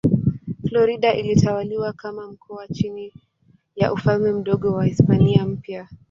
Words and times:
Florida 0.67 1.13
ilitawaliwa 1.13 1.93
kama 1.93 2.27
mkoa 2.27 2.67
chini 2.67 3.13
ya 3.75 3.93
Ufalme 3.93 4.31
Mdogo 4.31 4.73
wa 4.73 4.85
Hispania 4.85 5.45
Mpya. 5.45 5.87